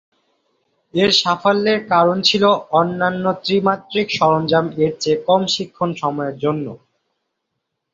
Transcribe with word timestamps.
এর 0.93 1.11
সাফল্যের 1.19 1.79
কারণ 1.91 2.17
ছিল 2.29 2.43
অন্যান্য 2.73 3.25
ত্রিমাত্রিক 3.43 4.07
সরঞ্জাম 4.17 4.65
এর 4.77 4.93
চেয়ে 5.01 5.19
কম 5.27 5.41
শিক্ষণ 5.55 5.89
সময়ের 6.01 6.35
জন্য। 6.43 6.65